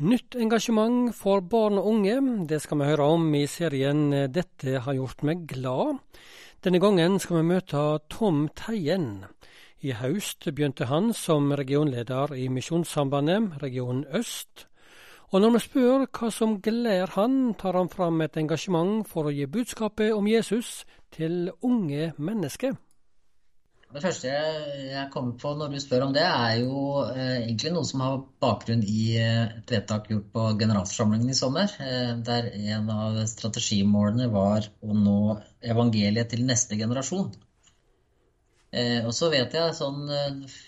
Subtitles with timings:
[0.00, 2.14] Nytt engasjement for barn og unge,
[2.48, 5.98] det skal vi høre om i serien Dette har gjort meg glad.
[6.64, 9.26] Denne gangen skal vi møte Tom Teien.
[9.84, 14.64] I høst begynte han som regionleder i Misjonssambandet, region øst.
[15.36, 19.36] Og når vi spør hva som gleder han, tar han fram et engasjement for å
[19.36, 22.72] gi budskapet om Jesus til unge mennesker.
[23.90, 27.88] Det første jeg kommer på når du spør om det, er jo eh, egentlig noe
[27.88, 32.46] som har bakgrunn i eh, et vedtak gjort på generalforsamlingen i sommer, eh, der
[32.76, 35.16] en av strategimålene var å nå
[35.74, 37.32] evangeliet til neste generasjon.
[38.70, 40.04] Og så vet jeg sånn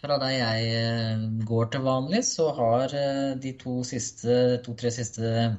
[0.00, 2.90] fra der jeg går til vanlig, så har
[3.38, 5.52] de to-tre siste, to, siste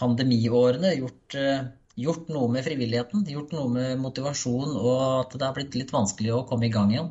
[0.00, 1.36] pandemiårene gjort
[1.94, 6.32] gjort noe med frivilligheten, gjort noe med motivasjon, og at det har blitt litt vanskelig
[6.36, 7.10] å komme i gang igjen.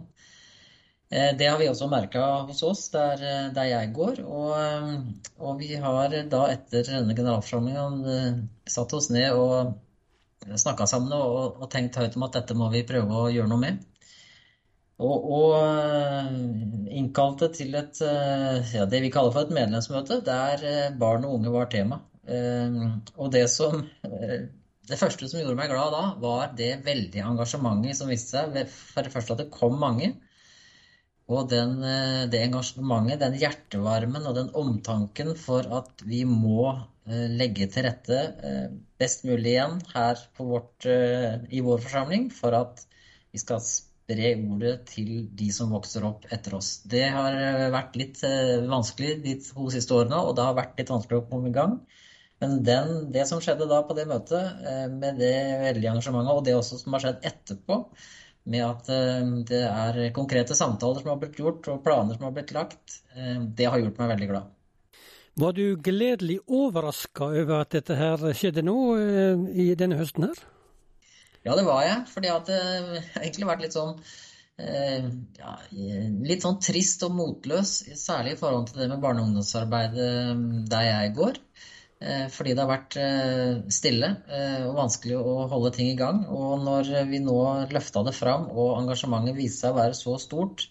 [1.11, 4.21] Eh, det har vi også merka hos oss, der, eh, der jeg går.
[4.23, 4.99] Og, eh,
[5.39, 9.73] og, vi har da etter denne generalforsamlingen satt oss ned og
[10.47, 13.59] snakka sammen og, og, tenkt høyt om at dette må vi prøve å gjøre noe
[13.59, 13.81] med.
[15.01, 17.99] Og, og innkalte til et,
[18.71, 21.97] ja, det vi kaller for et medlemsmøte, der barn og unge var tema.
[23.17, 23.81] Og det som
[24.89, 28.71] det første som gjorde meg glad da, var det veldige engasjementet som viste seg.
[28.71, 30.15] For det første at det kom mange.
[31.31, 37.29] Og den, eh, det engasjementet, den hjertevarmen og den omtanken for at vi må eh,
[37.29, 42.83] legge til rette eh, best mulig igjen her vårt, i vår forsamling for at
[43.31, 46.81] vi skal spre ordet til de som vokser opp etter oss.
[46.83, 47.37] Det har
[47.73, 48.19] vært litt
[48.67, 51.79] vanskelig de to siste årene, og det har vært litt vanskelig å komme i gang.
[52.41, 56.45] Men den, det som skjedde da på det møtet, eh, med det veldige engasjementet, og
[56.47, 57.77] det også som har skjedd etterpå,
[58.49, 62.33] med at eh, det er konkrete samtaler som har blitt gjort, og planer som har
[62.33, 64.55] blitt lagt, eh, det har gjort meg veldig glad.
[65.41, 68.75] Var du gledelig overraska over at dette her skjedde nå
[69.53, 70.41] i denne høsten her?
[71.45, 72.01] Ja, det var jeg.
[72.11, 73.95] Fordi at det har egentlig vært litt sånn
[74.59, 80.67] ja, litt sånn trist og motløs, særlig i forhold til det med barne- og ungdomsarbeidet
[80.69, 81.39] der jeg går.
[82.01, 86.23] Eh, fordi det har vært eh, stille eh, og vanskelig å holde ting i gang.
[86.33, 87.37] Og når vi nå
[87.69, 90.65] løfta det fram, og engasjementet viste seg å være så stort,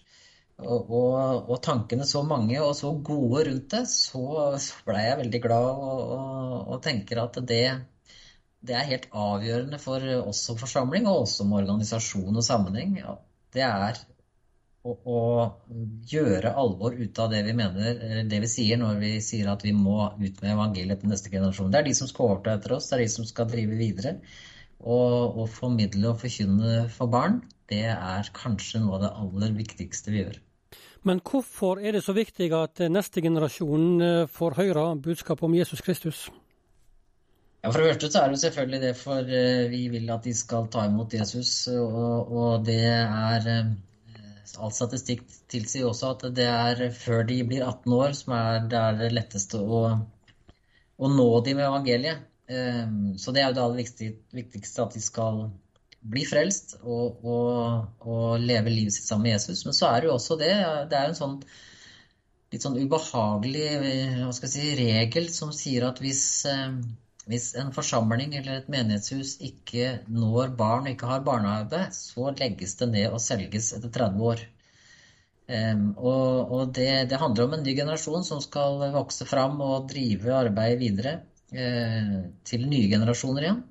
[0.61, 4.25] og, og, og tankene så mange og så gode rundt det, så,
[4.85, 6.11] blei jeg veldig glad og,
[6.67, 7.63] og, tenker at det,
[8.59, 12.99] det, er helt avgjørende for oss som forsamling, og også som organisasjon og sammenheng.
[13.55, 14.03] Det er
[14.81, 15.19] å, å,
[16.09, 19.73] gjøre alvor ut av det vi mener, det vi sier når vi sier at vi
[19.77, 21.69] må ut med evangeliet til neste generasjon.
[21.73, 24.15] Det er de som skal overta etter oss, det er de som skal drive videre.
[24.81, 30.13] Og, å formidle og forkynne for barn, det er kanskje noe av det aller viktigste
[30.13, 30.39] vi gjør.
[31.05, 35.81] Men hvorfor er det så viktig at neste generasjon eh, får høre budskapet om Jesus
[35.85, 36.27] Kristus?
[37.61, 40.33] Ja, For det første så er det selvfølgelig det for eh, vi vil at de
[40.37, 41.53] skal ta imot Jesus.
[41.73, 43.71] Og, og det er eh,
[44.59, 49.09] all statistikk tilsier også at det er før de blir 18 år som er det,
[49.15, 49.81] letteste å,
[50.97, 52.23] å, nå dem med evangeliet.
[52.51, 53.81] Ehm, så det er jo det aller
[54.41, 55.43] viktigste, at de skal
[56.01, 59.65] bli frelst og, og, og, leve livet sitt sammen med Jesus.
[59.67, 60.53] Men så er det jo også det.
[60.89, 61.37] Det er jo en sånn
[62.51, 66.81] litt sånn ubehagelig hva skal jeg si, regel som sier at hvis ehm,
[67.31, 72.75] hvis en forsamling eller et menighetshus ikke når barn og ikke har barnehage, så legges
[72.79, 74.43] det ned og selges etter 30 år.
[75.51, 79.89] Um, og, og det, det, handler om en ny generasjon som skal vokse fram og
[79.89, 81.13] drive arbeidet videre
[81.51, 83.61] uh, til nye generasjoner igjen.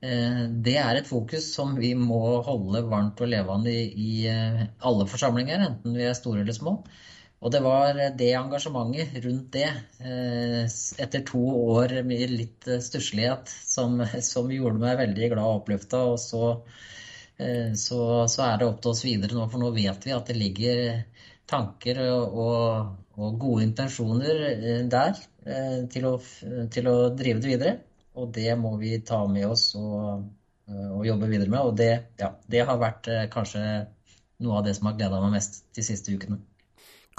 [0.00, 4.64] Uh, det er et fokus som vi må holde varmt og levende i, i uh,
[4.88, 6.78] alle forsamlinger, enten vi er store eller små.
[7.40, 9.68] Og det var det engasjementet rundt det,
[10.04, 10.64] eh,
[11.04, 11.40] etter to
[11.72, 13.96] år med litt eh, stusslighet, som,
[14.26, 16.02] som, gjorde meg veldig glad og oppløfta.
[16.12, 16.50] Og så,
[17.40, 20.28] eh, så, så, er det opp til oss videre nå, for nå vet vi at
[20.28, 20.82] det ligger
[21.50, 25.16] tanker og, og gode intensjoner der
[25.90, 26.12] til å,
[26.70, 27.74] til å, drive det videre.
[28.20, 30.28] Og det må vi ta med oss og,
[30.68, 31.64] og jobbe videre med.
[31.64, 31.90] Og det,
[32.20, 33.64] ja, det har vært kanskje
[34.44, 36.42] noe av det som har gleda meg mest de siste ukene.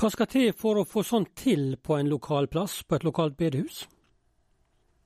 [0.01, 3.36] Hva skal til for å få sånt til på en lokal plass, på et lokalt
[3.38, 3.83] bedehus?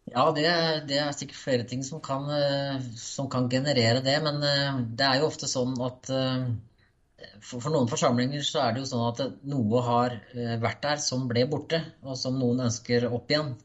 [0.07, 0.45] Ja, det,
[0.87, 4.15] det er sikkert flere ting som kan, eh, som kan, generere det.
[4.23, 6.47] Men eh, det er jo ofte sånn at eh,
[7.41, 9.21] for, for, noen forsamlinger så er det jo sånn at
[9.51, 10.15] noe har
[10.63, 13.55] vært der som ble borte, og som noen ønsker opp igjen.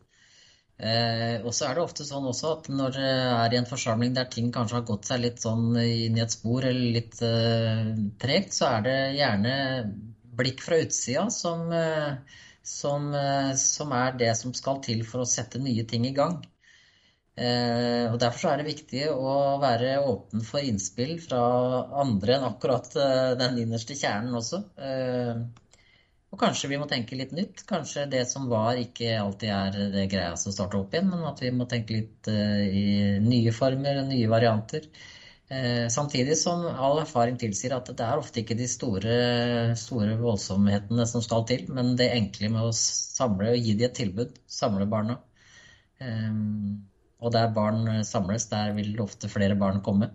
[0.81, 4.31] Og så er det ofte sånn også at når det er i en forsamling der
[4.33, 7.19] ting kanskje har gått seg litt sånn inn i et spor eller litt
[8.23, 9.59] tregt, så er det gjerne
[10.41, 13.11] blikk fra utsida som, eh, som,
[13.61, 16.41] som, er det som skal til for å sette nye ting i gang.
[17.41, 21.39] Og Derfor er det viktig å være åpen for innspill fra
[22.03, 22.91] andre enn akkurat
[23.41, 24.59] den innerste kjernen også.
[26.31, 27.63] Og kanskje vi må tenke litt nytt.
[27.71, 31.41] Kanskje det som var ikke alltid er det greia som starter opp igjen, men at
[31.41, 32.85] vi må tenke litt i
[33.25, 34.91] nye former, nye varianter.
[35.51, 39.17] Uh, samtidig som all erfaring tilsier at det er ofte ikke de store,
[39.79, 43.99] store voldsomhetene som skal til, men det enkle med å samle og gi dem et
[43.99, 44.39] tilbud.
[44.47, 45.19] Samle barna.
[46.01, 46.87] Um,
[47.21, 50.13] og der barn samles, der vil ofte flere barn komme.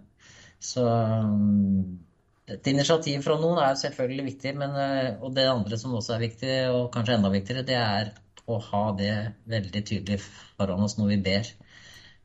[0.64, 2.00] Så um,
[2.48, 6.26] et initiativ fra noen er selvfølgelig viktig, men, eh, og det andre som også er
[6.28, 8.12] viktig, og kanskje enda viktigere, det er
[8.46, 9.14] å ha det
[9.50, 11.50] veldig tydelig foran oss når vi ber.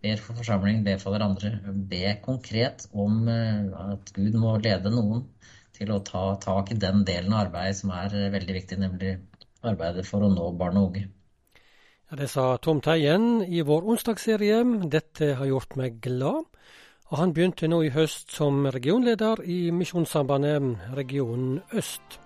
[0.00, 1.52] Ber for forsamling, ber for hverandre.
[1.91, 5.26] Be konkret om eh, at Gud må lede noen
[5.76, 9.17] til å ta tak i den delen av arbeidet som er eh, veldig viktig, nemlig
[9.61, 11.08] arbeidet for å nå barn og unge.
[12.11, 16.49] Ja, det sa Tom Teien i vår onsdagsserie 'Dette har gjort meg glad'.
[17.11, 22.20] Og han begynte nå i høst som regionleder i Misjonssambandet Region Øst.